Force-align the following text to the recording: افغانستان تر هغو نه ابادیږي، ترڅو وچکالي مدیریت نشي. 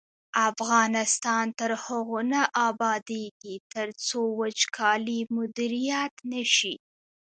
افغانستان 0.49 1.45
تر 1.59 1.71
هغو 1.83 2.19
نه 2.33 2.41
ابادیږي، 2.69 3.55
ترڅو 3.73 4.19
وچکالي 4.39 5.19
مدیریت 5.35 6.13
نشي. 6.31 6.75